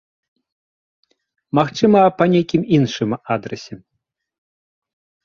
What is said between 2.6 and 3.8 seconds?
іншым адрасе.